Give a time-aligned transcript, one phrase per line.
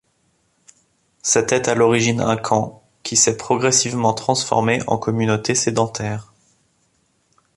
[1.21, 6.33] C'était à l'origine un camp, qui s'est progressivement transformé en communauté sédentaire.